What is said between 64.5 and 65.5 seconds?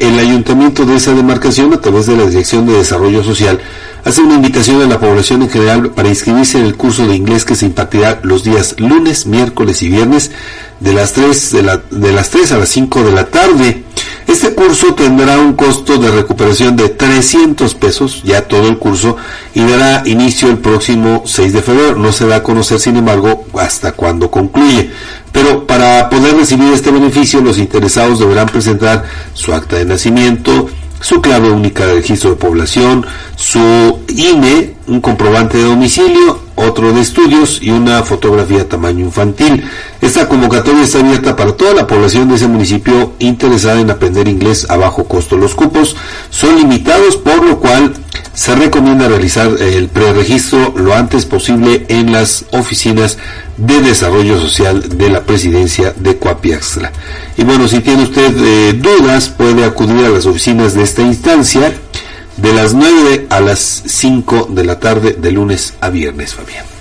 de la tarde de